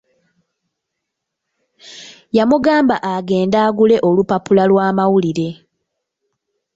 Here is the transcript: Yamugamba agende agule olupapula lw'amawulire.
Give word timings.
Yamugamba 2.37 2.95
agende 3.13 3.57
agule 3.67 3.97
olupapula 4.07 4.63
lw'amawulire. 4.69 5.47